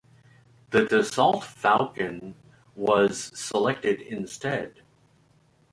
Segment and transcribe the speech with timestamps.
[0.71, 2.33] The Dassault Falcon
[2.75, 4.81] was selected instead.